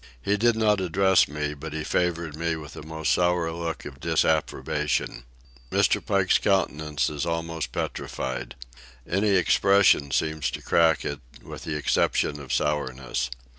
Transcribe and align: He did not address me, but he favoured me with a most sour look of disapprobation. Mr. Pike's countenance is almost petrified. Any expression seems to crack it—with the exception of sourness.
He 0.19 0.35
did 0.35 0.55
not 0.55 0.81
address 0.81 1.27
me, 1.27 1.53
but 1.53 1.73
he 1.73 1.83
favoured 1.83 2.35
me 2.35 2.55
with 2.55 2.75
a 2.75 2.81
most 2.81 3.13
sour 3.13 3.51
look 3.51 3.85
of 3.85 3.99
disapprobation. 3.99 5.25
Mr. 5.69 6.03
Pike's 6.03 6.39
countenance 6.39 7.07
is 7.07 7.23
almost 7.23 7.71
petrified. 7.71 8.55
Any 9.07 9.35
expression 9.35 10.09
seems 10.09 10.49
to 10.49 10.61
crack 10.63 11.05
it—with 11.05 11.65
the 11.65 11.75
exception 11.75 12.39
of 12.39 12.51
sourness. 12.51 13.29